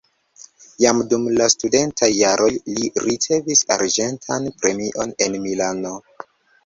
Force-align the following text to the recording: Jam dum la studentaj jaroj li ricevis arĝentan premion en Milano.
Jam 0.83 1.01
dum 1.11 1.27
la 1.41 1.49
studentaj 1.53 2.09
jaroj 2.21 2.49
li 2.71 2.89
ricevis 3.09 3.63
arĝentan 3.79 4.49
premion 4.63 5.15
en 5.27 5.39
Milano. 5.45 5.93